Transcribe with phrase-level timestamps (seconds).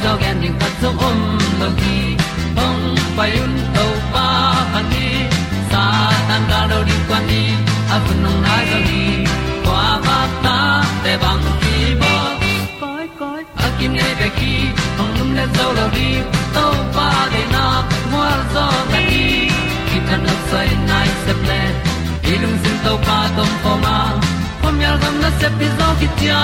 [0.00, 1.18] ti zo gen ding khat zo om
[1.60, 1.98] lo gi
[2.56, 2.82] hong
[3.16, 4.26] pai un to pa
[4.72, 5.06] pan ni
[5.70, 5.82] sa
[6.28, 7.42] tan ga do di kwan ni
[7.94, 9.02] a bu nong nai zo ni
[9.64, 10.58] kwa ba ta
[11.04, 12.14] te bang ki bo
[12.80, 14.54] koi koi a kim nei be ki
[14.98, 16.08] hong lum le zo lo di
[16.54, 17.64] to pa de na
[18.12, 18.24] mo
[18.54, 19.24] zo ta ni
[19.88, 21.60] ki tan no sai nai se ple
[22.32, 23.96] ilung sin to pa tom pa ma
[24.62, 26.40] pom yal gam na se pi zo ki tia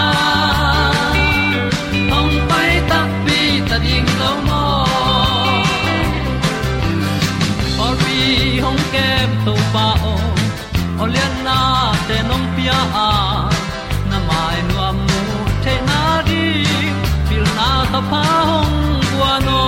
[9.75, 10.15] kem to pa o
[11.03, 11.59] olian na
[12.09, 12.79] te nong pia.
[13.05, 13.09] A
[14.11, 15.21] na mai nu amu
[15.65, 16.43] te na di
[17.29, 18.77] pil na ta pa hong
[19.11, 19.63] bua no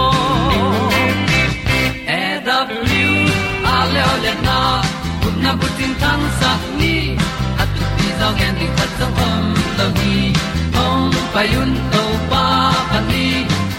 [2.19, 3.17] e w blue
[3.75, 4.59] a le olian na
[5.23, 6.95] kun na bu tin tan sa ni
[7.63, 7.69] at
[7.99, 9.45] ti zo gen di khat sa om
[9.79, 10.17] lo gi
[10.85, 12.45] ong pa yun to pa
[12.91, 13.27] pa ni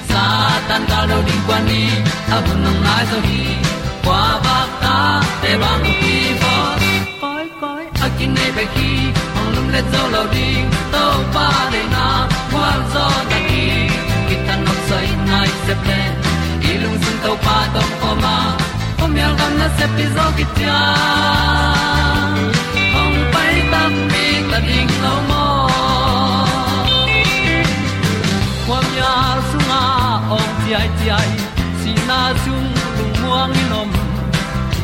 [0.09, 0.23] sa
[0.67, 1.83] tan ga lo di kwa ni.
[2.35, 3.41] A bu nang mai zo hi
[4.05, 4.95] kwa ba ta
[5.41, 5.87] te bang.
[5.87, 6.06] ki
[8.17, 8.91] koi nei pe ki
[9.35, 12.05] hong lum le zo lo ding to pa de na
[12.51, 15.99] kwa zo ta ki tan nok sai nai se ple
[16.71, 18.35] ilung sun to pa tom ko ma.
[18.99, 20.79] Pom yal gam na se pi zo ki tia
[22.95, 25.45] hong pai ta mi ta ding lo mo
[28.67, 29.13] kwa mya
[29.49, 29.71] sung
[30.37, 31.31] ong ti ai ti ai
[31.79, 33.89] si na chung lung muang ni nom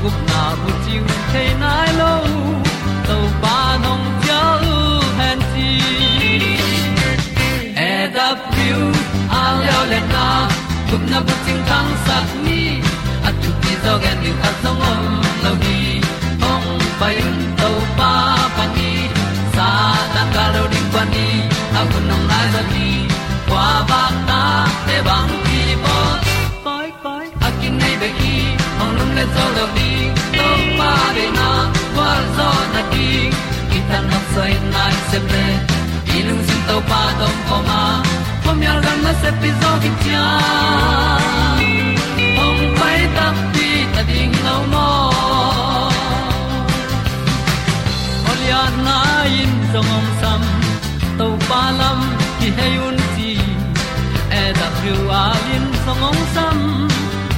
[0.02, 2.14] gup na bu chiu the nai lo
[3.08, 4.41] to pa nong pia
[4.74, 4.78] u
[5.19, 5.69] han ti
[7.90, 8.80] e da piu
[9.40, 10.25] a leo le na
[10.90, 12.62] gup na bu ting tang sat ni
[13.28, 15.03] at tu ti zo gen ni ta song om
[15.44, 15.80] lo ni
[16.52, 16.68] ong
[17.00, 18.12] pai un to pa
[18.56, 18.91] pa ni
[19.56, 19.68] sa
[20.14, 21.28] ta ka lo ding pa ni.
[21.80, 22.88] A bu nong lai za ni
[23.50, 24.41] kwa ba ta
[24.88, 25.97] te bang ki bo
[26.66, 28.35] koi koi a kin nei be ki
[28.81, 29.90] ong lum le zo lo ni
[30.38, 30.47] to
[30.78, 31.50] pa de na
[33.03, 35.46] na ki na sai nai se ple
[36.18, 37.81] ilung sin to pa tom ko ma.
[38.44, 40.25] Pom yal gam na se pi zo ki tia
[42.46, 44.88] ong pai ta pi ta ding lo mo
[48.31, 48.97] Olia na
[49.41, 50.41] in song om sam
[51.20, 52.00] to pa lam
[52.40, 53.31] ki hay un ti
[54.41, 56.58] e da thru a lin song om sam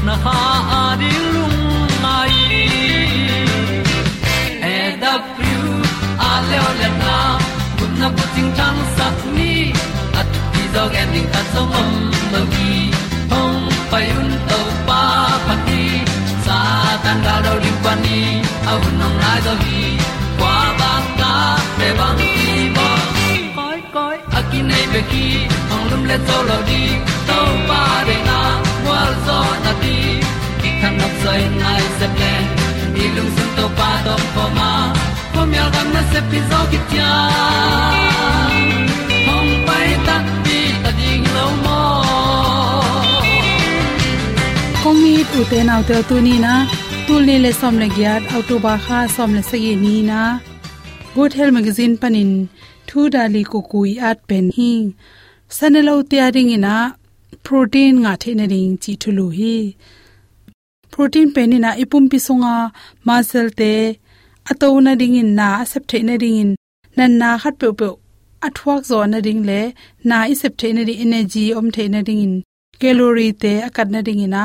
[0.07, 0.39] na ha
[0.81, 1.59] a di lung
[2.03, 2.84] mai
[6.45, 7.15] a le o le na
[7.77, 9.53] kun na bu ting tang sat ni
[10.19, 11.91] at ti dog ending ta song om
[12.33, 12.73] lo gi
[13.31, 13.61] hong
[13.91, 15.01] pai un to pa
[15.45, 15.83] pa ti.
[16.45, 16.57] Sa
[17.03, 18.19] tan ga do ri pa ni.
[18.71, 19.81] Au nong lai do gi
[20.39, 21.33] kwa ba ta
[21.77, 22.89] te bang ti mo
[23.57, 24.39] koi koi a
[24.93, 25.27] be ki
[25.69, 26.83] hong lum le to lo di
[27.29, 27.39] to
[27.69, 28.39] pa de na
[28.87, 29.97] wal zo na ti
[30.61, 32.33] ki kan nok sai nai se ple
[32.93, 34.94] ni lung sun to pa dom po ma
[35.51, 37.11] mi al gam na se pi zo ki tia
[39.27, 40.15] hong pai ta
[40.45, 41.79] pi ta ding lo mo
[44.83, 46.55] komi tu te nau te tu ni na
[47.27, 49.43] ni le som le gyat auto ba kha som le
[49.83, 50.21] ni na
[51.15, 52.31] good health magazine panin
[52.87, 54.71] thu dali ko kui at pen hi
[55.57, 56.17] sanelo te
[56.55, 56.75] ina
[57.45, 59.55] protein nga the na ring chi thulu hi
[60.93, 62.55] protein pen ina ipum pi songa
[63.07, 63.73] muscle te
[64.51, 66.51] ato na ding in na asep the na ding in
[66.97, 67.87] nan na khat pe pe
[68.47, 69.61] athuak zo na ding le
[70.09, 72.33] na i sep the na ri energy om the na ding in
[72.81, 74.43] calorie te akat na ding ina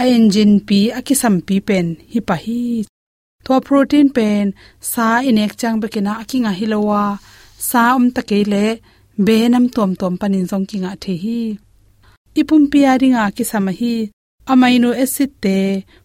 [0.00, 1.86] a engine pi akisam pi pen.
[2.12, 2.60] Hi pa hi
[3.44, 4.44] to protein pen.
[4.92, 7.04] Sa inek chang bekena akinga hilowa
[7.68, 8.64] sa um takele
[9.26, 11.40] be nam tom tom panin zong kinga the hi
[12.40, 13.94] ipum pi aringa kisama hi
[14.52, 15.58] amino acid te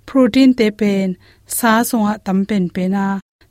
[0.07, 1.07] protein te pen
[1.57, 3.05] sa songa tam pen pena.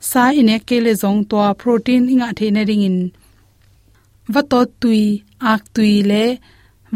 [0.09, 2.97] Sa inek kele zong to protein inga the na ring in
[4.33, 5.03] va to tui
[5.53, 6.23] ak tui le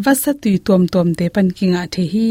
[0.03, 2.27] vasa tui tom tom te pan kinga the hi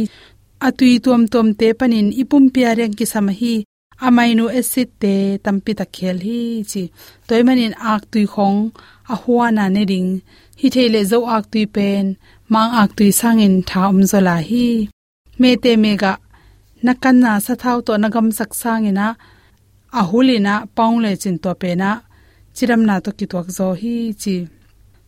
[0.66, 3.54] atui tom tom te panin ipum pia reng ki samahi
[4.06, 6.40] amino acid te tampi ta khel hi,
[6.70, 6.82] chi.
[7.28, 8.58] Toy manin ak tui khong
[9.12, 10.10] a huwa na ne ring.
[10.60, 12.04] Hi thele zo ak tui pen
[12.52, 14.66] mang ak tui sangin thaum zola hi.
[15.40, 16.12] Me te mega
[16.86, 19.06] nakan na sa thau to nagam sak sangina
[20.00, 21.90] ahulina paungle chin to pe na
[22.54, 24.36] chiram na to ki tuak zo hi chi.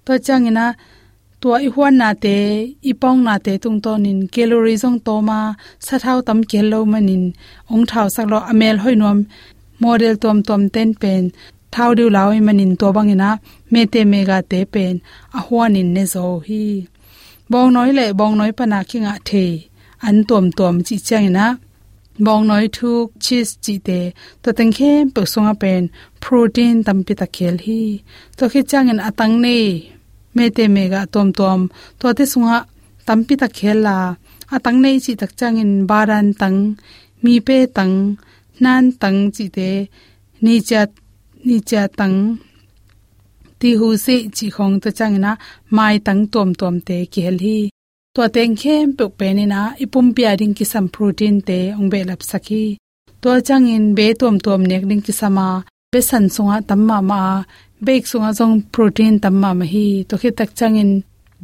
[0.04, 0.66] To changina
[1.40, 2.36] to i huan na te
[2.90, 5.38] i paung na te tung to nin calorie jong to ma
[5.86, 7.24] sa thau tam kel lo manin
[7.72, 9.18] ong thau sak lo amel hoi nom
[9.82, 11.24] model tom tom ten pen,
[11.74, 13.30] thau du law i manin to bangina,
[13.72, 14.94] me te mega te pen
[15.36, 16.64] a huan in ne zo hi.
[17.50, 19.44] Bong noi le, bong nói pana kinga the,
[20.06, 21.46] an tom tom chi changina
[22.24, 22.90] bong nói thu
[23.24, 24.00] cheese chi te.
[24.42, 25.82] To teng khe pe songa pen
[26.22, 27.80] protein tam pi ta khel hi.
[28.36, 29.58] To khi changin atang ne.
[30.36, 31.60] Me te mega tom tom.
[32.00, 32.56] To te sunga
[33.06, 33.98] tam pi ta khel la.
[34.54, 36.58] Atang nei chi tak changin baran tang,
[37.22, 37.94] mi pe tang,
[38.62, 39.70] nan tang chi te,
[40.44, 40.82] ni cha
[41.46, 42.16] ni cha tang.
[43.60, 45.32] Ti hu se chi khong to changina
[45.76, 47.58] mai tang tom tom te khel hi
[48.16, 51.88] to teng khem pe pe ni na ipum pia ding ki sam protein te ong
[51.92, 52.64] be lap sakhi
[53.22, 55.46] to changin be tom tom nek ding ki sama
[55.92, 57.20] be san sunga tamma ma
[57.86, 59.86] bek sunga jong protein tamma ma hi.
[60.08, 60.90] To khi tak changin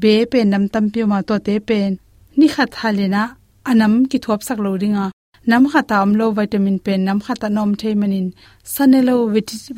[0.02, 1.90] be pe nam tam pi ma to te pen
[2.38, 3.22] ni khat halena
[3.70, 5.06] anam ki thop sak lo dinga.
[5.50, 8.26] Nam khata am lo vitamin pen nam khata nom the manin.
[8.74, 9.16] Sanelo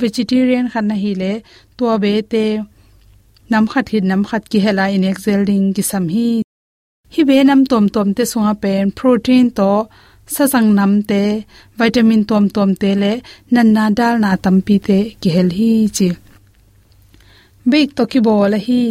[0.00, 1.32] vegetarian khan na hi le
[1.76, 2.44] to be te
[3.50, 6.43] nam khat hi nam khat ki hela in excel ding ki sam hi
[7.16, 9.72] hi be nam tom tom te sunga pen protein to
[10.34, 11.20] sa sang nam te
[11.78, 13.12] vitamin tom tom te le
[13.54, 16.08] nan na dal na tam pi te ki hel hi chi
[17.70, 18.82] big to ki bol hi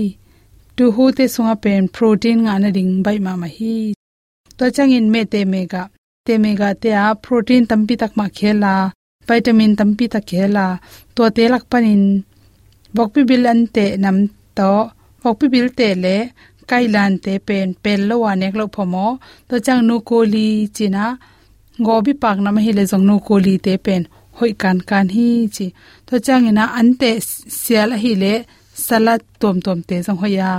[0.75, 3.75] tu hu te sunga pen protein nga na ding bai ma ma hi
[4.58, 5.84] to chang in me te mega
[6.25, 8.74] te mega te a protein tam pi tak ma khela
[9.28, 10.66] vitamin tam pi ta khela
[11.16, 12.04] to te lak panin
[12.96, 14.18] bok pi bil an te nam
[14.58, 14.72] to
[15.24, 16.16] bok pi bil te le
[16.69, 19.06] kailan te pen pel lo wa nek lo phomo,
[19.50, 21.06] to chang nu ko li china
[21.86, 24.01] go bi pak na ma hi le jong nu ko li te pen
[24.38, 25.65] hoi kan kan hi chi,
[26.07, 27.10] to chang ina an te
[27.63, 28.33] sial hi le,
[28.86, 30.51] salat tom tom te jong hoya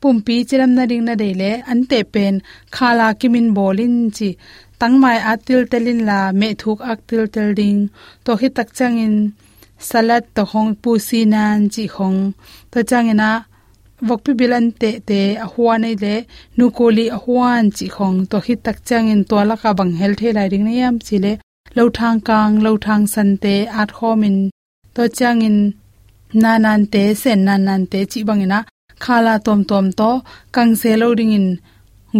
[0.00, 2.34] pumpi chiram na ring na de le an te pen
[2.74, 4.28] khala kimin bolin chi
[4.80, 7.80] tangmai atil telin la, me thuk aktil tel ding,
[8.24, 9.14] to hi tak changin
[9.88, 12.20] salat to hong pu sinan chi hong,
[12.72, 13.30] to changina
[14.08, 16.14] vokpi bilan te te a huwa nei le
[16.56, 19.70] nu ko li a huwan chi khong to hi tak chang in to la ka
[19.78, 21.32] bang hel the lai ring yam chi le
[21.76, 24.36] lo thang kang, lo thang san te, at khomin
[24.94, 25.58] to chang in
[26.42, 28.58] na nan te, sen nan nan te chi bang ina
[29.04, 30.10] khala tom tom to
[30.54, 31.48] kang se lo ring in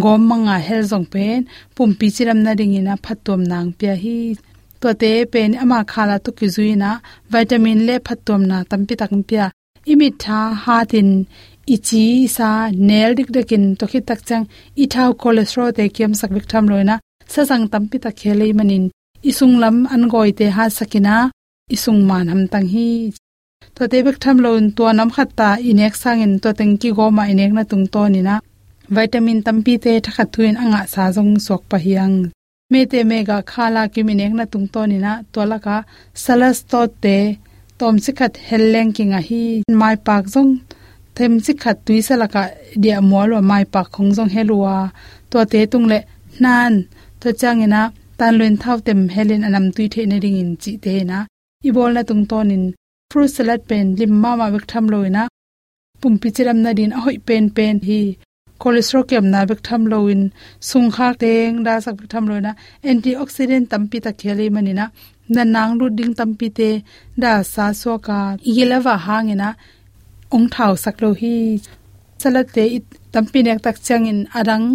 [0.03, 1.39] gom manga hel jong pen
[1.75, 4.17] pumpi chiram na ring ina phatom nang pya hi.
[4.81, 6.91] To te pen ama khala to ki zuina
[7.33, 9.45] vitamin le phatom na tampi tak pya.
[9.93, 11.09] Imit tha hatin
[11.67, 14.45] ichi sa nel dik dekin to khit tak chang
[14.83, 16.97] i thau cholesterol te kem sak bik tham loina,
[17.33, 18.85] sa sang tampi ta khele manin.
[19.31, 21.17] Isung lam an goi te ha sakina,
[21.75, 22.89] isung man ham tang hi.
[23.77, 27.07] To te bik tham loin to nam khat ta, inek sangin to teng ki go
[27.17, 28.35] ma inek na tung to ni na.
[28.95, 32.17] Vitamin tampi te thakhat thuin anga sa jong sok pa hiang.
[32.73, 35.77] Me te mega khala ki minek na tung to ni na to la ka
[36.25, 37.17] salas to te,
[37.79, 39.45] tom sikhat helleng kinga hi.
[39.81, 40.53] Mai pak jong
[41.17, 42.29] them chi khat tui địa
[42.83, 44.77] dia molo mai pa khong jong helua
[45.31, 45.99] to te tung le
[46.45, 46.73] nan
[47.21, 47.83] to changena
[48.19, 51.19] tan luen thau tem Helen anam tui the ne ring in chi te na.
[51.69, 52.65] I bol na tung ton in
[53.11, 55.23] fruit salad pen lim ma ma bek tham loina
[56.01, 58.01] pum pichiram na din hoi pen pen hi.
[58.61, 60.21] Cholesterol kem na bek tham loin
[60.69, 62.53] sung kha teng da sak bek tham loina
[62.91, 64.87] antioxidant tampi ta kheli manina
[65.35, 65.43] na.
[65.55, 66.71] Nang lu ding tampi te
[67.23, 68.19] da sa so ka
[68.57, 69.49] yelawa hangena
[70.35, 71.35] ong thau sak lo hi
[72.23, 72.65] salate
[73.13, 74.67] tampi nek tak changin arang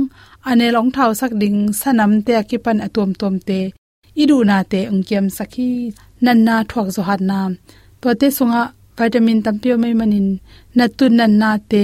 [0.50, 3.60] ane long thau sak ding sanam te akipan atom tom te
[4.22, 5.70] idu na te ongkiam sakhi
[6.26, 7.52] nan na thuak zo hat nam
[8.02, 8.64] to te sunga
[8.98, 10.30] vitamin tampio mai manin
[10.78, 11.84] na tu nan na te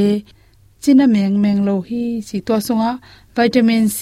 [0.82, 2.92] china meng meng lo hi si to sunga
[3.36, 4.00] vitamin c,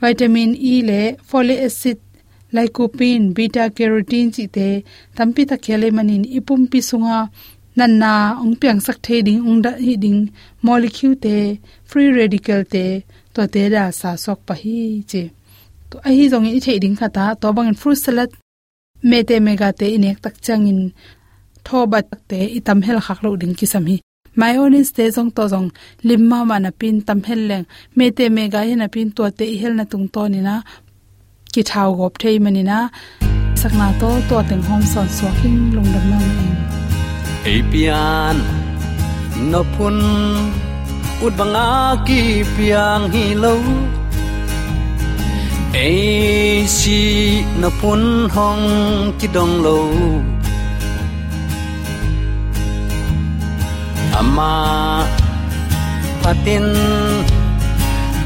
[0.00, 1.98] vitamin e le folic acid
[2.54, 4.68] lycopene, beta carotene chi te
[5.16, 7.18] tampi ta khele manin ipum pi sunga
[7.78, 10.20] nan na ong piang sak the ding, ong da hi ding,
[10.66, 11.36] molecule te,
[11.90, 12.84] free radical te,
[13.34, 14.78] to te da sa sok pa hi
[15.10, 15.22] che.
[15.90, 18.30] To a hi zong i the ding khata to bang fruit salad,
[19.10, 20.80] me te mega te inek tak changin
[21.66, 23.96] thoba tak te itam hel khak lo ding ki sam hi.
[24.40, 25.68] Mayonnaise te zong to zong
[26.08, 27.64] limma ma na pin tam hel leng,
[27.96, 30.54] me te mega hi na pin to te hel na tung to ni na,
[31.52, 32.78] ki thau gop thei mani na.
[33.60, 36.77] Sakna to to teng hom son so king lung dam na
[37.44, 38.36] pian
[39.50, 39.98] no phun
[41.24, 42.20] ut banga ki
[42.56, 43.54] piang hi lo.
[45.74, 47.00] E si
[47.60, 48.02] na pun
[48.34, 48.64] hong
[49.18, 49.78] ki dong lo.
[54.20, 54.54] Ama
[56.22, 56.66] patin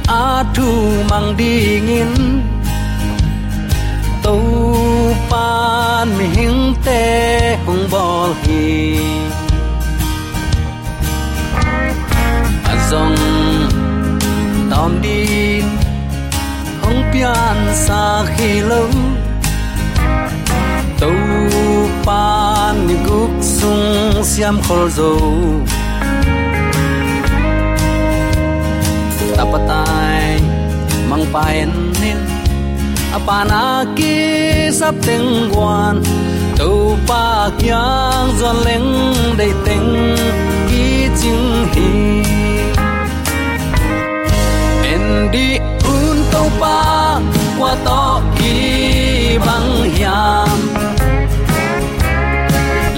[0.08, 0.22] a
[0.54, 0.68] thu
[1.10, 2.12] mang dingin.
[14.82, 15.62] Tom din
[16.82, 18.90] hong pian sa khi lo
[20.98, 21.12] to
[22.02, 25.14] pan ni guk sung siam khol zo
[29.38, 30.42] tapatai
[31.06, 31.70] mang paen
[32.02, 32.18] nin
[33.14, 34.18] apana ki
[34.78, 36.02] sap teng quan.
[36.58, 38.90] To pa kyang zon leng
[39.38, 39.90] dei teng
[40.68, 40.86] ki
[41.18, 42.41] ching hi
[45.32, 47.20] đi un to pa
[47.58, 50.58] qua to ki bang hiam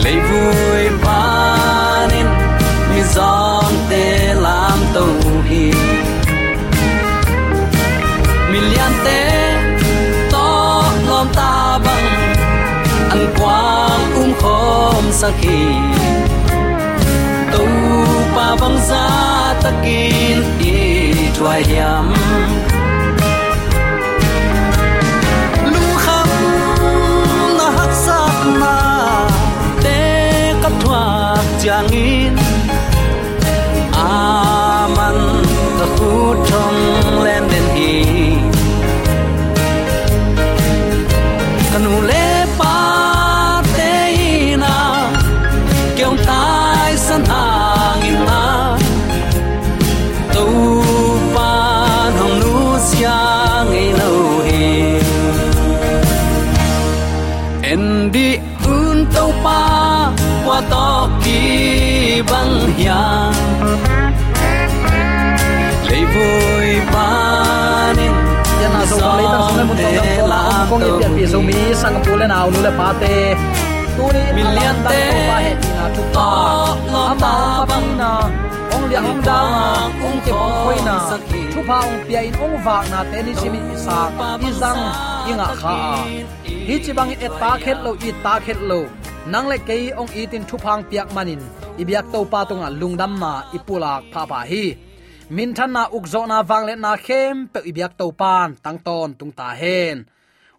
[0.05, 2.27] lấy vui ba nên
[2.95, 5.73] như giòn te làm tàu hi
[8.53, 9.23] million te
[10.33, 12.09] to lom ta băng
[13.11, 15.67] ăn quang um khom sakhi
[17.53, 17.67] tu
[18.37, 19.07] pa bang za
[19.63, 20.94] takin i
[21.45, 22.07] tuai hiam
[25.73, 26.31] lu kham
[27.59, 28.77] na hak sak na
[29.85, 29.99] te
[30.63, 30.71] ka
[31.63, 32.35] chang in.
[34.05, 35.19] Aman
[35.79, 36.24] ka khu
[58.15, 58.39] di
[58.71, 59.61] un to pa
[60.47, 60.89] qua to
[61.25, 63.35] ki bang hiang
[65.89, 67.09] lấy vui pa
[67.97, 68.13] nên
[68.63, 71.41] yana zo ko le tan sung mun tong ko la kong ni pian pi so
[71.49, 73.15] mi sang pu le naw nu le pa te
[73.97, 75.03] tu ni Million te.
[75.29, 76.29] pa he na tu pa
[76.93, 77.35] lo ta
[77.71, 78.13] bang na
[79.11, 79.39] ong da
[80.07, 80.97] ong ke pong khoi na
[81.53, 83.99] thu pa ong pia in ong wa na te ni simi sa
[84.49, 84.83] i zang
[85.31, 85.77] inga kha
[86.67, 88.81] hi chi bang e ta khet lo i ta khet lo
[89.33, 91.43] nang le ke ong i tin thu phang piak manin
[91.81, 94.67] ibiak to pa tunga lungdam na ipulak pha pa hi.
[95.31, 99.09] Min than na ukzo na wang le na khem pe ibyak to pan tang ton
[99.19, 99.97] tung ta hen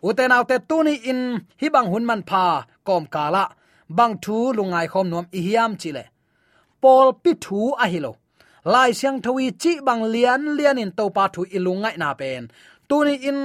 [0.08, 1.22] uten autte tuni in
[1.62, 2.46] hi bang hun man pha
[2.88, 3.44] kom kala
[3.98, 6.04] bang thu lungai khom nom i hiam chile
[6.82, 8.12] pol pi thu a hilo
[8.66, 12.44] lai siang thawi chi bang lian lian in to pa thu ilungai na pen.
[12.90, 13.40] Tuni in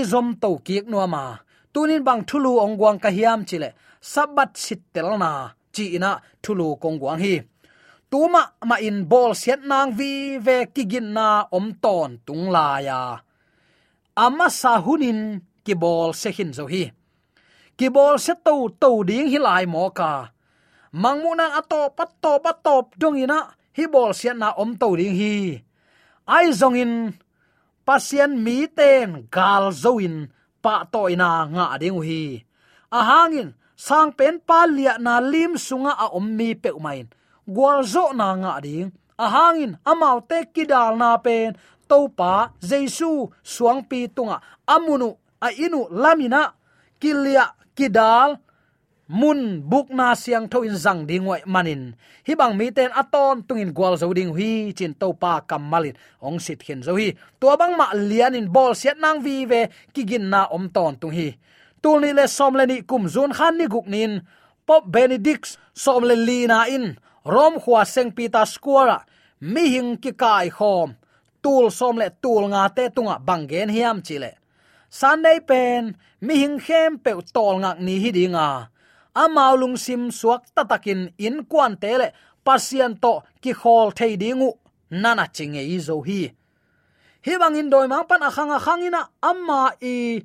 [0.00, 1.24] izom to kiek no ma.
[1.72, 5.30] Tunin bang thulu ongwang ka hiam chile sabat sit tel na.
[5.74, 6.10] Chi ina
[6.42, 7.34] thulu kongwang hi.
[8.10, 13.00] Tuma ma in bol siat nang vi ve kigin na om ton tung la ya.
[14.24, 15.20] Ama sa hunin
[15.64, 16.84] ki bol se hin zo hi.
[17.78, 20.12] Ki bol se to to ding hi lai mo ka.
[21.02, 23.40] Mangmunan ato pat to pat top dong ina
[23.76, 25.58] hi bol sian na om to ding hi.
[26.30, 26.92] Ai zong in,
[27.86, 30.30] pasien mi ten gal zoin
[30.62, 32.40] pa to ina nga ding hi.
[32.94, 37.06] A hangin sang pen pa lia na lim sunga a om mi pe umain.
[37.54, 38.88] Gwal zo na nga ding.
[39.18, 41.58] A hangin amau te kidal na pen.
[41.84, 44.40] To pa, jesu, suang pi tunga.
[44.64, 46.56] Amunu a inu, lamina.
[46.96, 48.40] Kilia, kidal
[49.08, 51.92] mun buk na siang tho in zang ding wai manin
[52.26, 55.92] hi bang mi ten aton tungin gwal zo ding hui chin to pa kamalin
[56.24, 59.68] ong sit khen zo hi to bang ma lian in bol siat nang vi ve
[59.94, 61.36] kigin na om ton tung hi
[61.82, 64.24] tul ni le som le ni kum zun khan ni guk nin
[64.66, 66.96] pop benedict som le li na in
[67.34, 68.98] rom khwa seng pita squara
[69.52, 70.96] mi hing ki kai khom
[71.44, 74.32] tul som le tul nga te tunga bangen hiam chile
[74.88, 75.92] sunday pen
[76.24, 78.48] mi hing khem pe tol ngak ni hi dinga
[79.14, 82.12] amaulung sim suak tatakin in kwan tele
[82.44, 84.50] pasien to ki khol thei dingu,
[84.90, 86.34] nana chinge i zo hi.
[87.24, 90.20] Hi bang in doi mang pan akhang akhangina amma i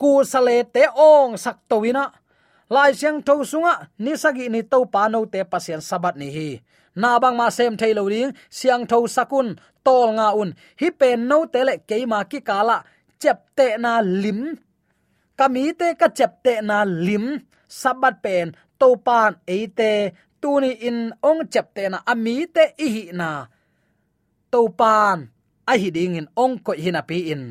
[0.00, 2.04] ku sale te ong sak towina
[2.72, 6.50] lai siang tho sunga, ni sagi ni to pa no te pasien sabat ni hi.
[6.96, 10.56] Na bang ma sem thailo ding, siang tho sakun, tol nga un.
[10.80, 12.80] Hi pen no te le keima ki kala,
[13.20, 14.56] chep te na lim.
[15.36, 17.44] Kami te ka chep te na lim
[17.80, 18.46] sabat pen
[18.80, 19.58] to pan e
[20.42, 20.98] tuni in
[21.28, 23.30] ong chep te na ami te i hi na.
[24.52, 25.18] To pan
[25.70, 27.44] a hi ding in ong ko hina pi in.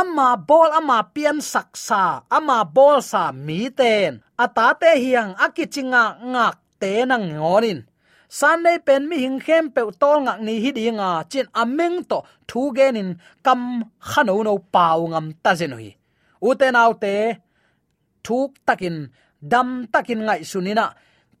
[0.00, 2.04] Ama bol, ama pian saksa
[2.36, 4.12] ama bol sa mi ten.
[4.44, 7.80] Ata te hiang akichinga ngak te nang ngonin
[8.28, 12.18] san nei pen mi hing khem pe tol ngak ni hi dinga chin ameng to
[12.48, 13.10] thu genin
[13.46, 13.60] kam
[14.10, 15.90] khano no pau ngam ta zenoi
[16.48, 17.14] uten autte
[18.24, 18.96] thuk takin
[19.52, 20.86] dam takin ngai sunina.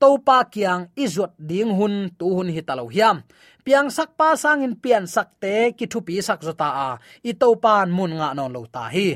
[0.00, 3.24] Topa kiang izot ding hun tu hun hi talo hiam.
[3.64, 6.90] Piang sak pa sang in pian sak te ki thu pi sak zota a.
[7.30, 9.08] I to pan mun nga non lo ta hi.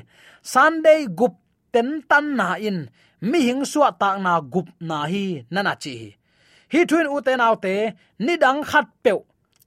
[0.52, 1.34] Sunday gup
[1.72, 2.88] ten tan na in.
[3.20, 6.10] Mi hing suwa ta na gup na hi, nana chi hi.
[6.88, 7.74] Thuin u te nau te,
[8.24, 9.12] ni dang khat pe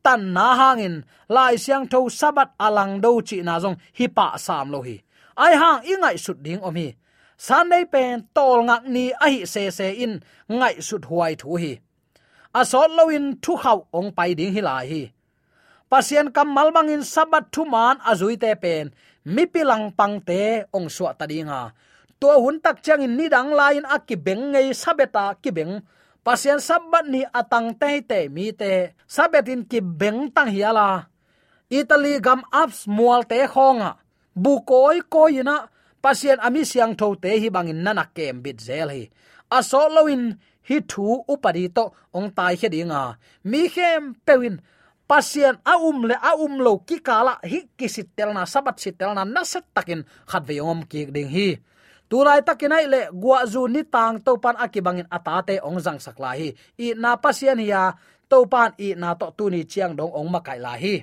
[0.05, 0.95] tan na hangin.
[1.29, 4.97] Lai siang tho sabat alang do chi na jong hi pa sam lo hi.
[5.43, 6.87] Ai hang ingai sut ding om hi
[7.37, 10.13] san nei pen tol ngak ni a se se in,
[10.49, 11.79] ngai sut huai thu hi.
[12.53, 12.61] A
[12.97, 15.03] loin thu khau ong pai ding hi lai hi.
[15.89, 18.85] Pasien kam malmang in sabat thu man azui te pen,
[19.25, 20.41] mi pilang pang te
[20.73, 21.61] ong suwa tadinga
[22.23, 25.83] to hun tak chang in ni dang lain akki beng ngei sabeta ki beng.
[26.23, 31.11] Pasien sabat ni atang te te mi te sabetin ki beng tang hiala
[31.67, 33.91] italy gam ups mual te khonga.
[34.43, 35.67] Bu koi koina
[36.03, 39.03] pasien ami siang tho te hi bangin nana kem bit zel hi.
[39.55, 40.35] A so loin
[40.67, 41.85] hi thu upadi to
[42.17, 43.15] ong tai khe dinga.
[43.49, 44.57] Mi khem pewin.
[45.07, 49.11] Pasien a um le a um lo ki kala hi kisit telna na, sabat sitel
[49.15, 50.01] na na sat takin
[50.31, 51.47] khat ve om ki ding hi.
[52.09, 56.49] Tulai takinai le gwa zu ni tang to pan akibangin atate ong jang sakla hi.
[56.79, 57.93] I na pasien ya
[58.31, 60.95] to pan i na to tu ni chiang dong ong makai la hi.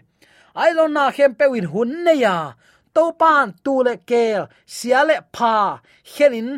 [0.57, 2.57] Ai lo na khem pewin hun ne ya
[2.95, 4.43] to pan tu le kel
[4.77, 5.55] sia le pha
[6.13, 6.49] henin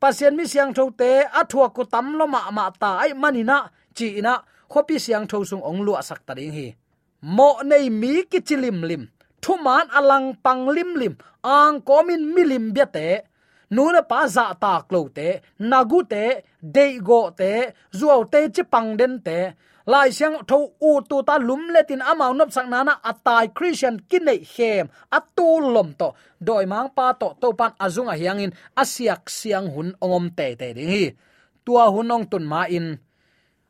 [0.00, 3.58] pasien mi siang tho te, athua ko tam lo ma ma ta ai manina
[3.96, 4.34] chi na
[4.72, 6.68] khopi siang tho sung ong lu asak ta ding hi.
[7.36, 9.02] Mo nei mi ki chilim lim
[9.42, 11.14] thu man alang pang lim lim,
[11.56, 13.08] ang komin milim bia te
[13.74, 15.28] nuna pa za ta klo te
[15.70, 16.24] nagu te
[16.74, 17.52] de go te
[17.98, 19.38] zuaw te chi pang den te
[19.86, 23.98] lai siang tho u tu ta lum le tin amau nop sang nana atai christian
[24.10, 26.08] kinai hem atu lom to
[26.46, 30.90] doi mang pa to to pan azunga hiangin asiak siang hun ongom te te ding
[30.94, 31.04] hi.
[31.64, 32.98] Tua hunong tun ma in.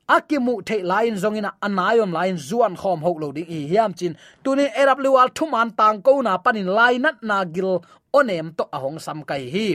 [0.09, 4.17] Akimu the lain zongina anayom lain zuan khom hok lo ding hi hiam chin.
[4.45, 7.81] Tunin erap liwal thuman tang ko na panin lainat na gil
[8.13, 9.69] onem to ahong sam kai hi.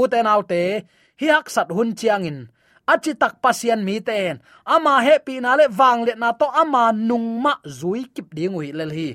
[0.00, 0.62] Uten autte
[1.20, 2.38] hi hak sat hun chiangin
[2.92, 4.42] achi tak pasian mi ten.
[4.66, 8.90] Ama happy na le wang le na to ama nungma zui kip ding wi lel
[8.98, 9.08] hi.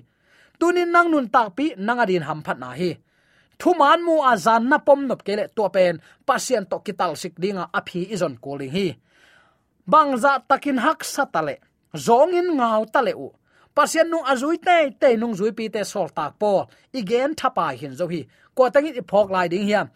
[0.59, 2.91] Tunin nang nun tak pi nang adin ham phat na hi.
[3.59, 5.99] Thu man mu azan na pom nop kele to pen.
[6.27, 8.87] Pasian to kital sik dinga aphi izon calling hi.
[9.91, 11.55] Bangza takin hak satale
[12.05, 13.29] zongin ngau tale u.
[13.75, 16.67] Pasian nu azui te te nung zui pi te sol tak po.
[16.99, 18.21] Igen thapa hin zo hi.
[18.55, 19.87] Ko tangin phok lai ding hiam.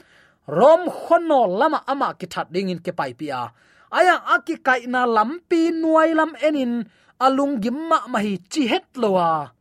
[0.47, 3.51] Rom khono lama ama ki that ding in ke pai pia
[3.91, 6.85] aya, aki kai na lampi nuai lam enin,
[7.19, 9.51] alung gimma mahi chi het lowa.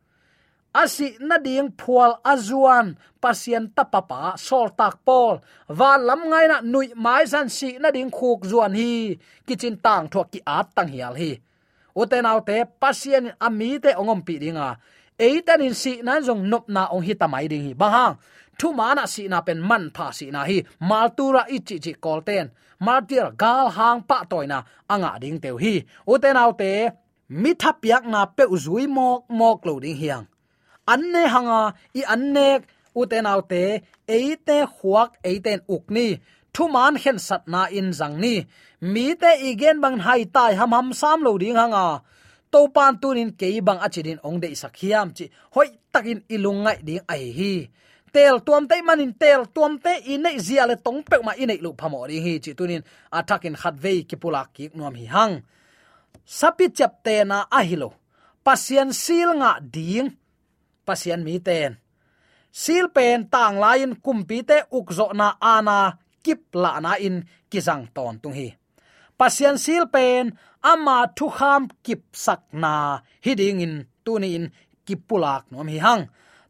[0.69, 5.41] Asi na ding phual azuan pasien tapapa sol tak pol.
[5.65, 9.17] Wa lam ngai na nui mai san si na ding khuk zuan hi
[9.49, 11.41] kichin tang thok ki at tang hial hi.
[11.97, 14.77] Uten autte pasien ami te ongom pi dinga.
[15.17, 17.73] Eitan in si nan jong nop na ong hi tamai ding hi.
[17.73, 18.15] Bang hang
[18.59, 20.57] thu mana si na pen man pha si na hi.
[20.89, 22.45] Maltura ichi chi kolten
[22.85, 24.59] martir gal hang pa toina
[24.93, 25.73] anga ding teu hi.
[26.11, 26.71] Uten autte
[27.41, 30.25] mi thapiak na pe uzui mok mok lo ding hiang.
[30.93, 31.61] Anne hanga,
[31.99, 32.47] i anne
[33.01, 33.63] uten autte
[34.15, 36.07] eite huak eiten ukni
[36.53, 38.35] thu man hen sat na in zang ni.
[38.93, 41.87] Mi te igen bang hai tai ham ham sam lo ding hanga.
[42.51, 47.23] To pan tunin ke bang achidin ong de sakhiam chi, hoi, takin ilungai ding ai
[47.37, 47.53] hi
[48.13, 51.71] tel tuam te manin tel tuam te inei zia le tong pe ma inei lu
[51.79, 52.17] phamo ri.
[52.25, 52.83] Hi chi tunin
[53.17, 55.35] atakin khat ve ki pula ki nuam hi hang.
[56.37, 57.89] Sapi chap te na ahilo
[58.45, 60.09] pasien sil nga ding.
[60.87, 61.71] Pasien mi ten
[62.63, 65.77] sil pen tang lain kumpi te ukzo na ana
[66.25, 67.17] kip la na in
[67.51, 68.47] kizang ton tung hi.
[69.19, 70.25] Pasien sil pen
[70.71, 72.73] ama thu kham kip sak na
[73.25, 73.73] hiding in
[74.05, 74.45] tunin in
[74.85, 76.03] kipulak nom hi hang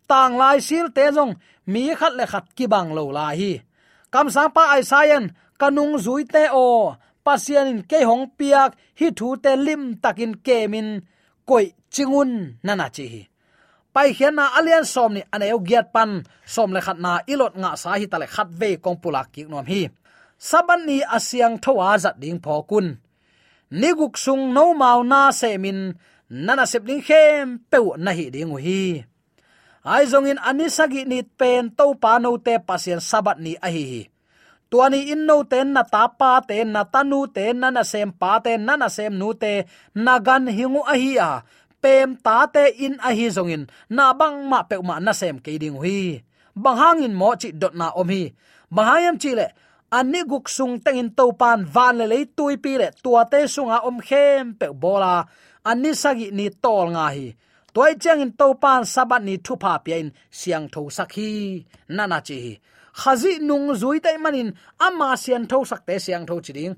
[0.09, 1.33] tang lai sil te jong
[1.71, 3.53] mi khat le khat ki bang lo la hi.
[4.13, 5.25] Kam sang pa ai sayan
[5.61, 6.67] kanung zui te o
[7.25, 10.89] pasian in ke hong piak, hi thu te lim takin kemin
[11.49, 12.31] koi chingun
[12.65, 13.21] nana chi hi.
[13.93, 16.11] Pai hian na alian som ni aneu giat pan,
[16.53, 19.65] som le khat na ilot nga sa hi tale khat ve kong pulak ki nom
[19.71, 19.81] hi.
[20.49, 22.87] Saban ni asiang thowa zat ding phokun
[23.71, 25.93] niguk sung no mau na se min,
[26.29, 29.05] nana sep ding khem pe na hi ding hi
[29.83, 33.83] ai zong in ani sagi ni pen to pa no te pasien sabat ni ahi
[33.91, 34.01] hi
[34.69, 38.37] tuani in no ten na ta pa te, na tanu te, na na sem pa
[38.39, 39.65] te, na na sem nu te,
[39.95, 41.31] na gan hingu ahi hi a
[41.81, 45.57] pem ta te in ahi zong in, na bang ma pe ma na sem ke
[45.57, 46.21] ding hi
[46.63, 48.23] bang hang in mo chi dot na om hi.
[48.71, 49.47] Bang hayam chi le,
[49.97, 53.77] ani guk sung tengin to pan van le le tui pi le tua te sunga
[53.87, 55.13] om khem pe bola.
[55.69, 57.27] Ani sagi ni tol nga hi
[57.79, 60.07] toy chang in topan sabat ni thu pa pian
[60.39, 61.29] siang tho sakhi.
[61.95, 62.53] Nana chi hi
[62.99, 64.49] khazi nung zui tai manin
[64.85, 66.75] ama sian tho sakte siang tho chi ding.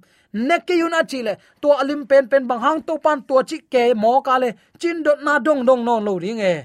[0.48, 3.58] Nekke yun a chi le to alim pen pen bang hang to pan to chi
[3.74, 4.50] ke mo ka le,
[4.82, 6.56] chin dot na dong dong non lo ding e.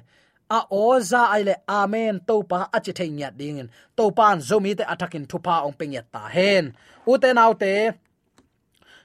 [0.58, 3.68] A oza aile amen to pa a chi thei nyat ding in.
[3.96, 6.64] To pan zomi te atakin thu pa ong peng yat ta hen.
[7.10, 7.72] U te nau te,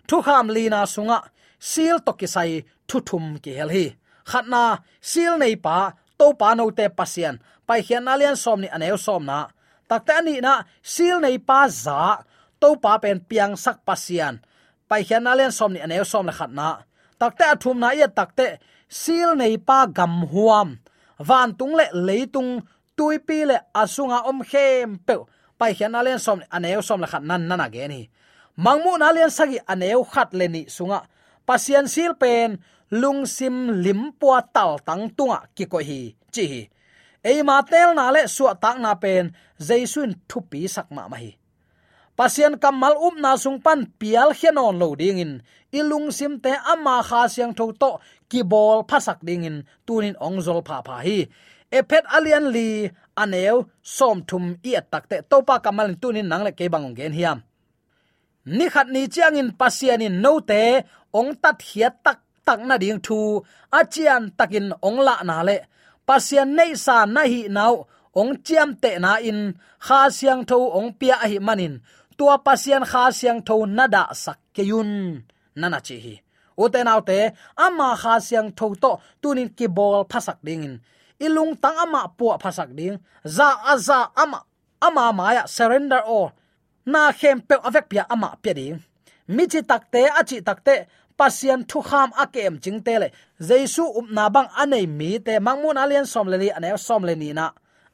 [0.07, 1.17] thu kham lina sunga
[1.71, 2.51] sil to ki sai
[2.89, 3.85] thu thum ki hel hi
[4.29, 7.39] khatna, sil nei pa, to pa no te pasien.
[7.65, 9.47] Pai hian alian som ni aneu som na.
[9.89, 12.23] Takte ani na, sil nei pa za,
[12.61, 14.41] to pa pen piang sak pasian
[14.91, 16.83] pai hian alian som ni aneu som la khatna.
[17.15, 18.59] Takte athum na ya takte
[18.91, 20.69] sil nei pa gam huam.
[21.27, 22.59] Van tung le leitung
[22.99, 25.15] tui pi le asunga om khem pe
[25.55, 27.95] pai hian alian som aneu som la khat nan nan again
[28.63, 30.99] mangmu na alian sagi aneu khat le ni sunga.
[31.47, 32.59] Pasien sil pen
[32.91, 36.01] lung sim lim pua tal tang tunga ki ko hi.
[36.33, 36.61] Chi hi.
[37.23, 39.31] Eima tel na le su tak na pen,
[39.67, 41.31] jaisun thupi sak ma ma hi.
[42.17, 45.33] Pasien kamal up um na sung pan pial hianon lo ding in.
[45.71, 47.91] Ilung sim te ama kha siang tho to
[48.29, 49.57] ki bol phasak ding in.
[49.85, 51.19] Tunin ongzol pha pha hi.
[51.71, 56.95] Ephet alian li, aneu, som thum i takte topa kamal tunin nang le ke bangong
[56.99, 57.39] gen hiam.
[58.45, 62.19] Ni khat ni chiang in pasian in no te, ong tat hiat tak
[62.51, 63.19] tak na ding thu
[63.79, 65.57] achian takin ong la na le.
[66.07, 67.75] Pasian nei sa na hi nau,
[68.19, 69.39] ong chiam te na in,
[69.85, 71.75] kha siang tho ong pia hi manin.
[72.17, 74.91] Tua pasian kha siang tho nada sak ke yun.
[75.59, 76.15] Nana chi hi.
[76.63, 77.17] Uten autte
[77.65, 80.75] ama kha siang tho to tunin ki bol phasak ding in.
[81.25, 82.95] Ilung tang ama pu phasak ding.
[83.35, 84.39] Za aza ama
[84.87, 86.27] ama maya surrender or
[86.91, 88.77] na khem pe avek pia ama pe ding.
[89.35, 90.75] Mi chi takte achi takte
[91.21, 93.07] pasian thu kham akem chingte le.
[93.47, 97.29] Jaisu upna bang anei mi te mangmun alian som le li ane som le ni
[97.39, 97.45] na.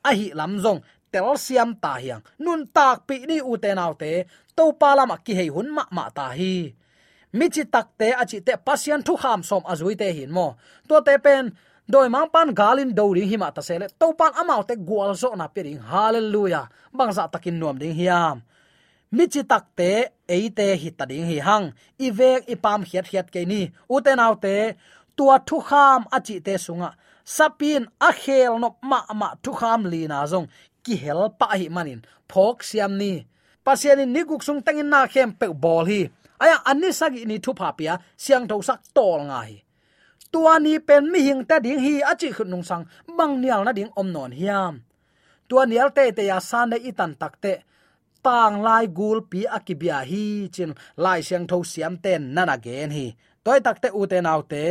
[0.08, 0.80] A hi lam zong,
[1.12, 2.24] tel siam ta hiang.
[2.44, 4.12] Nun tak pi ni u te nau te
[4.58, 6.54] to palama ki hei hun ma ma ta hi.
[7.38, 10.48] Mi chi tak te a chi te pasian thu kham som azui te hin mo.
[10.88, 11.46] To te pen,
[11.92, 15.30] doi mang pan galin do ring hima ta sele to pan amau te gwal zo
[15.40, 15.82] na pe ring.
[15.92, 16.66] Hallelujah.
[16.98, 18.38] Bang za takin nuam ding hiam
[19.12, 19.92] mi chi tak te
[20.28, 21.66] eite hi ta ding hi hang.
[22.06, 23.62] I vek i pam hiat hiat ke ni.
[23.94, 24.56] U te nau te
[25.18, 26.90] tua thu kham a chi te sunga.
[27.36, 30.48] Sapin a khel no ma ma thu kham li na zong.
[30.84, 32.02] Ki hel pa hi manin.
[32.32, 33.14] Phok siam ni.
[33.66, 36.02] Pasian ni guk sung tangin na khem pe bol hi.
[36.44, 37.94] Aya anni sagi ni thu pha pia.
[38.24, 39.58] Siang tho sak tol nga hi.
[40.32, 42.84] Tua ni pen mi hing ta ding hi achi khun nung sang.
[43.18, 44.74] Bang nial na ding om non hiam.
[45.48, 47.54] Tua nial te te ya san ne itan takte
[48.28, 50.72] pang lai gul pi akibia hi chin
[51.04, 53.08] lai siang tho siam ten nana gen hi.
[53.46, 54.64] Toy takte u te nau te,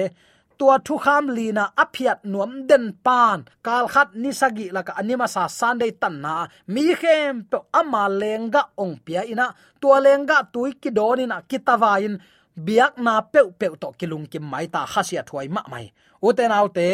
[0.59, 5.43] tua thu kham lina aphiat nuam den pan, kal khat ni sagi laka anima sa
[5.59, 6.35] sunday tan na,
[6.75, 9.47] mi khem pe ama lenga ong pia ina,
[9.81, 12.15] tua lenga tui ki donina kitawain,
[12.67, 15.87] biak na pe pe to kilung kim mai ta hasia thuai ma mai.
[16.27, 16.89] Uten autte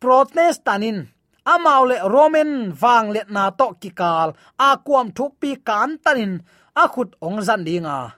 [0.00, 0.98] protestanin
[1.44, 6.40] amaule roman wang let na to kikal a kuam thuk pi kan tanin.
[6.76, 8.14] A khut ong zan dinga.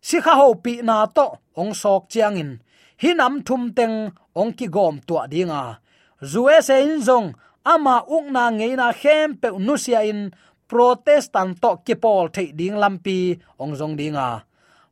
[0.00, 2.60] Sikha ho pi na to ong sok chiangin.
[3.02, 5.80] Hinam thum teng ong ki gom tua dinga.
[6.22, 7.32] Zuwe se in zong,
[7.64, 10.30] ama ukna ngeina khem pe nusia in.
[10.68, 14.44] Protestant to ki pol the ding lampi ong zong dinga.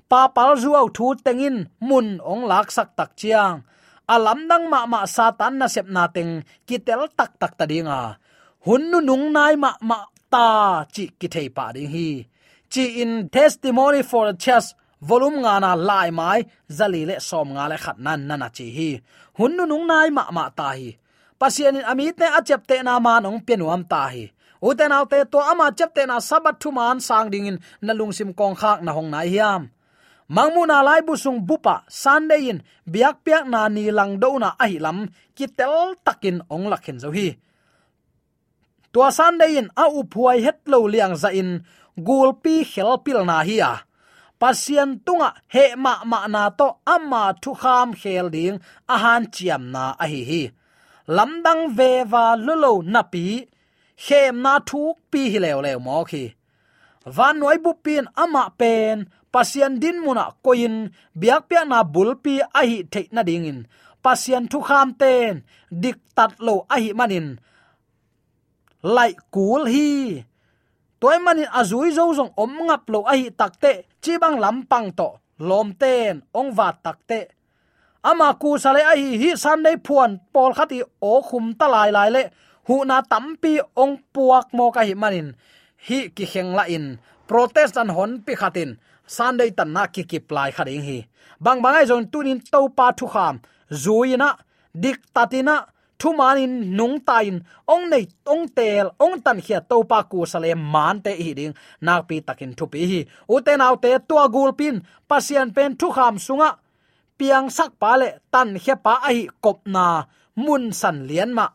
[0.08, 3.60] Pa pal zuaw thu tengin mun ong lak sak tak chiang
[4.14, 8.00] alam nang ma ma satan na sep na teng kitel tak tak ta dinga
[8.66, 9.98] hun nu nung nai ma ma
[10.32, 10.46] ta
[10.94, 12.08] chi ki thei pa ding hi.
[12.72, 14.74] Chi in testimony for the
[15.08, 16.40] volume nga na lai mai,
[16.78, 18.90] zali le som nga le khat nan nana chi hi.
[19.38, 20.88] Hun nu nung nai ma ma ta hi.
[21.40, 24.24] Pasian in amit ne achep te na ma nong penuam ta hi.
[24.68, 28.30] Uten autte to ama chep te na sabat thu man sang ding in nalung sim
[28.38, 29.62] kong khak na hong nai hiam
[30.28, 35.06] mangmuna lai busung bupa sunday in biak piak na ni lang do na ahi lam
[35.36, 37.28] kitel takin ong lakhen zo hi.
[38.92, 40.02] Tua sunday in a u
[40.44, 41.62] het lo liang za in
[41.96, 43.72] gulpi helpil pil na hi a.
[44.40, 49.62] Pasien tunga he ma ma na to ama thu kham khel ding, a han chiam
[49.74, 50.42] na a hi hi.
[51.16, 53.26] Lamdang ve va lulo napi
[54.04, 56.24] khem na thuk pi hi lew lew mo khi.
[57.16, 58.96] Van noi bu pin ama pen
[59.34, 63.66] pasian din muna koin biak pia na bulpi ahi hi na dingin.
[64.04, 65.42] Pasian thu kham ten,
[65.82, 67.36] dik tat lo ahi manin.
[68.82, 70.22] Lai kul hi.
[71.00, 75.08] Toy manin azui zo zong om ngap lo ahi takte chi bang lampang to,
[75.48, 77.36] lom ten, ong va takte
[78.10, 80.78] ama ku sale ahi hi san nei phuan pol khati
[81.12, 82.22] o khum ta lai lai le,
[82.66, 85.28] hu na tampi ong puak mo ka hi manin.
[85.86, 86.86] Hi ki kheng la in
[87.28, 88.70] protestant hon pi khatin
[89.06, 90.98] sunday tan na ki ki plai khading hi
[91.44, 93.34] bang bangai zon tunin to pa thu kham
[93.82, 94.28] zuina
[94.82, 95.56] dik tatina
[95.98, 97.40] thu manin nung tain
[97.74, 101.54] ong nei ong tel ong tan khia to pa ku sale man te hi ding
[101.86, 103.00] nak pi takin thu pi hi
[103.32, 104.76] u te nau te tua gul pin
[105.08, 106.50] pasian pen thu kham sunga
[107.18, 109.86] piang sak pa le tan khia pa ai kop na
[110.36, 111.46] mun san lian ma.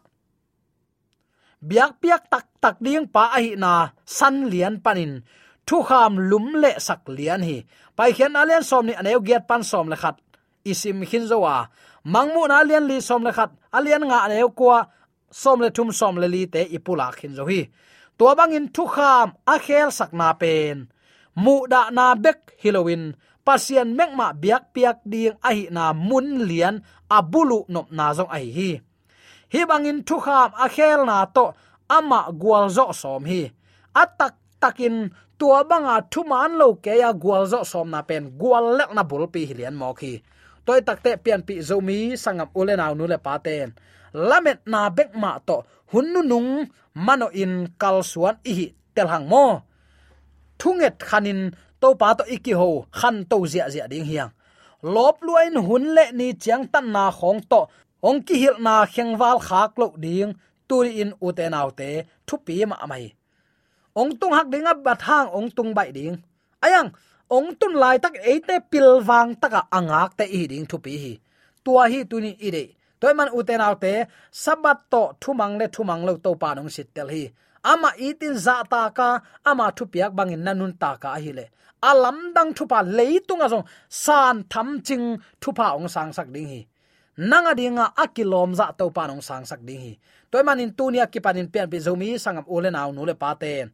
[1.61, 3.71] Biak piak tak tak ding pa ai na
[4.17, 5.13] san lian panin
[5.67, 7.58] thu kham lum le sak lian hi
[7.97, 10.15] pai khian alian som ni aneu giat pan som le khat
[10.71, 11.56] isim khin zowa
[12.13, 14.78] mangmu na alian li som le khat alian nga aneu kwa
[15.41, 17.62] som le thum som le li te ipula khin zo hi
[18.17, 20.78] tua bangin thu kham a khel sak na pen
[21.43, 23.04] mu da na bek halloween
[23.45, 26.76] pasian mekma biak piak ding a hi na mun lian
[27.17, 28.69] abulu nop na zong ai hi
[29.54, 31.45] hi bangin thu kham a khel na to
[31.97, 33.41] ama gwal zo som hi
[34.02, 34.95] atak takin
[35.39, 39.26] tua banga thuman lo ke ya gwal zo som na pen gwal lek na bul
[39.34, 40.13] pi hilian mo khi
[40.65, 43.69] toy takte pian pi zo mi sangam ule naw nu le pa ten.
[44.30, 45.58] Lamet na bek ma to
[45.91, 46.50] hunnu nung
[47.06, 48.54] mano in kal suan i
[48.95, 49.45] tel hang mo.
[50.60, 51.41] Thunget khanin
[51.82, 52.69] to pa to iki ho
[53.00, 54.32] khan to zia zia ding hiang.
[54.93, 57.62] Lop luain hun le ni chiang tan na khong to
[58.08, 60.32] ong ki hil na khengwal khak lo ding
[60.67, 61.89] turi in uten autte
[62.28, 63.06] thu pi ma mai
[63.95, 66.15] ong tung hak dinga bat hang ong tung bai ding.
[66.63, 66.91] Ayang,
[67.27, 71.13] ong tun lai tak eite pil wang taka angak te i ding thu pi hi.
[71.63, 72.63] Tua hi tuni i de.
[72.99, 73.93] Toy man uten alte
[74.43, 77.23] sabat to thumang le thumang lo to pa nong sit tel hi.
[77.62, 81.45] Ama itin za ta ka, ama thu piak bangin nanun ta ka hi le.
[81.82, 86.62] Alam dang thupa leitung azong san tham ching thupa ong sang sak ding hi.
[87.17, 89.93] Nanga dinga akilom za to pa nong sang sak ding hi.
[90.32, 93.67] Toy manin tunia ki panin pian pi zomi sangam ule naw nu le paten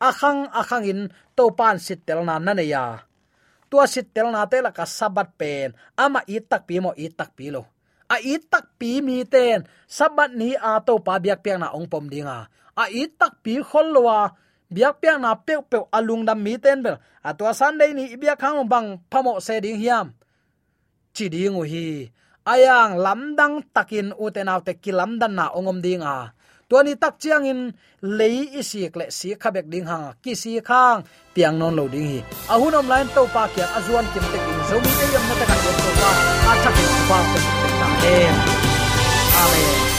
[0.00, 1.00] akhang akhang in
[1.36, 3.08] to pan sit tel na na ya
[3.68, 5.76] tua sit tel na te la ka sabat pen.
[5.94, 7.68] Ama i tak pi mo, i tak pi lo.
[8.08, 9.68] A i tak pi mi ten.
[9.84, 12.48] Sabat ni a to pa biak piang na ong pom dinga.
[12.72, 14.32] A i tak pi khol lowa
[14.72, 16.96] biak piang na pe pe alung dam mi ten bel.
[17.20, 20.16] A tua sunday ni biak khang bang phamo se ding hiam.
[21.12, 22.08] Chi ding hi.
[22.48, 26.08] Ayang lamdang takin utenaw te kilamdan na ongom dinga.
[26.08, 26.37] a
[26.68, 27.60] tuani tak chiang in
[28.18, 30.98] lei isik le si khabek ding hang ki si khang
[31.34, 32.18] piang non lo ding hi
[32.52, 35.44] ahun om line to pa kya azuan kim te in zomi te yam na ta
[35.50, 36.10] ka to pa
[36.50, 36.76] a chak
[37.10, 37.40] pa te
[37.80, 38.34] ta amen
[39.42, 39.97] amen